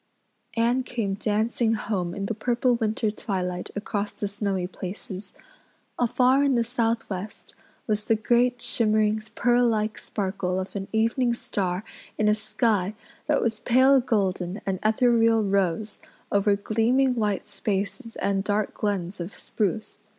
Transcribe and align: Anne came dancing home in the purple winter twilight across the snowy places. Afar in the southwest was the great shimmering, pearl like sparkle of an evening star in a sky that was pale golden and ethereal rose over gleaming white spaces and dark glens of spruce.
Anne 0.57 0.81
came 0.81 1.13
dancing 1.13 1.75
home 1.75 2.15
in 2.15 2.25
the 2.25 2.33
purple 2.33 2.73
winter 2.73 3.11
twilight 3.11 3.69
across 3.75 4.11
the 4.11 4.27
snowy 4.27 4.65
places. 4.65 5.31
Afar 5.99 6.43
in 6.43 6.55
the 6.55 6.63
southwest 6.63 7.53
was 7.85 8.03
the 8.05 8.15
great 8.15 8.63
shimmering, 8.63 9.21
pearl 9.35 9.67
like 9.67 9.99
sparkle 9.99 10.59
of 10.59 10.75
an 10.75 10.87
evening 10.91 11.35
star 11.35 11.83
in 12.17 12.27
a 12.27 12.33
sky 12.33 12.95
that 13.27 13.43
was 13.43 13.59
pale 13.59 13.99
golden 13.99 14.59
and 14.65 14.79
ethereal 14.81 15.43
rose 15.43 15.99
over 16.31 16.55
gleaming 16.55 17.13
white 17.13 17.45
spaces 17.45 18.15
and 18.15 18.43
dark 18.43 18.73
glens 18.73 19.19
of 19.19 19.37
spruce. 19.37 19.99